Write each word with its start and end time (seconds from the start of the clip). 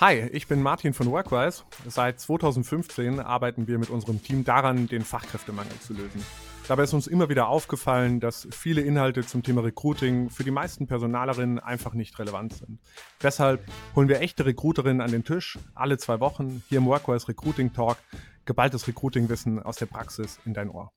Hi, 0.00 0.14
ich 0.32 0.46
bin 0.46 0.62
Martin 0.62 0.94
von 0.94 1.10
Workwise. 1.10 1.62
Seit 1.86 2.18
2015 2.20 3.20
arbeiten 3.20 3.66
wir 3.66 3.78
mit 3.78 3.90
unserem 3.90 4.22
Team 4.22 4.44
daran, 4.44 4.86
den 4.86 5.04
Fachkräftemangel 5.04 5.78
zu 5.80 5.92
lösen. 5.92 6.24
Dabei 6.68 6.84
ist 6.84 6.94
uns 6.94 7.06
immer 7.06 7.28
wieder 7.28 7.48
aufgefallen, 7.48 8.18
dass 8.18 8.48
viele 8.50 8.80
Inhalte 8.80 9.26
zum 9.26 9.42
Thema 9.42 9.62
Recruiting 9.62 10.30
für 10.30 10.42
die 10.42 10.50
meisten 10.50 10.86
Personalerinnen 10.86 11.58
einfach 11.58 11.92
nicht 11.92 12.18
relevant 12.18 12.54
sind. 12.54 12.80
Deshalb 13.22 13.62
holen 13.94 14.08
wir 14.08 14.22
echte 14.22 14.46
Recruiterinnen 14.46 15.02
an 15.02 15.10
den 15.10 15.22
Tisch, 15.22 15.58
alle 15.74 15.98
zwei 15.98 16.18
Wochen, 16.18 16.62
hier 16.70 16.78
im 16.78 16.86
Workwise 16.86 17.28
Recruiting 17.28 17.74
Talk, 17.74 17.98
geballtes 18.46 18.88
Recruiting-Wissen 18.88 19.62
aus 19.62 19.76
der 19.76 19.84
Praxis 19.84 20.40
in 20.46 20.54
dein 20.54 20.70
Ohr. 20.70 20.90